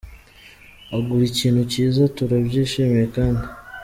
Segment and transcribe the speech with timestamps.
[0.95, 3.43] ugura ikintu cyiza Turabyishimiye kandi.